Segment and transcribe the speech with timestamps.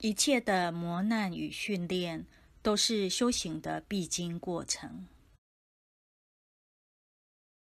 [0.00, 2.24] 一切的磨难与训练
[2.62, 5.06] 都是修行的必经过程。